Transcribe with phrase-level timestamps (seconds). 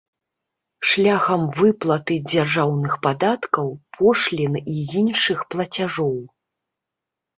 [0.91, 3.67] Шляхам выплаты дзяржаўных падаткаў,
[3.99, 6.17] пошлін і іншых плацяжоў.